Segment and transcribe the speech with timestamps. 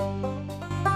[0.00, 0.89] Thank you.